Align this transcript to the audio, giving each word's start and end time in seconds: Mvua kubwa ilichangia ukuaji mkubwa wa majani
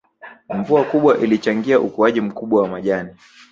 Mvua 0.49 0.83
kubwa 0.83 1.17
ilichangia 1.17 1.79
ukuaji 1.79 2.21
mkubwa 2.21 2.61
wa 2.61 2.67
majani 2.69 3.11